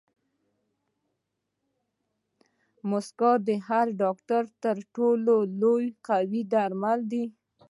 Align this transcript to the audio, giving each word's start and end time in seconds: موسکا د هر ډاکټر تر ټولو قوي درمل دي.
موسکا 2.89 3.31
د 3.47 3.49
هر 3.67 3.85
ډاکټر 4.01 4.43
تر 4.63 4.75
ټولو 4.95 5.33
قوي 6.07 6.41
درمل 6.53 6.99
دي. 7.11 7.25